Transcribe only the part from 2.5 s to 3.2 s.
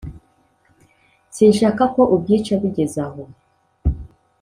bigeze